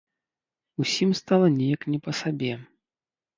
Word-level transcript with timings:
Усім 0.83 1.09
стала 1.19 1.47
неяк 1.59 1.81
не 1.91 1.99
па 2.09 2.15
сабе. 2.21 2.51